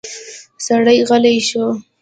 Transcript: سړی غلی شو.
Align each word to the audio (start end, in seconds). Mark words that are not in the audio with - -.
سړی 0.65 0.97
غلی 1.09 1.37
شو. 1.47 1.65